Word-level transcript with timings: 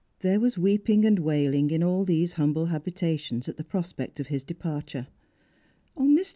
There 0.21 0.39
was 0.39 0.57
weeping 0.57 1.05
and 1.05 1.19
wailing 1.19 1.69
in 1.69 1.83
all 1.83 2.05
these 2.05 2.33
humble 2.33 2.65
habita 2.69 3.19
tions 3.19 3.47
at 3.47 3.57
the 3.57 3.63
prospect 3.63 4.19
of 4.19 4.29
his 4.29 4.43
departure. 4.43 5.05
Mr. 5.95 6.27